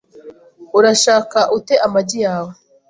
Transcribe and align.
Urashaka 0.77 1.39
ute 1.57 1.75
amagi 1.85 2.17
yawe? 2.25 2.51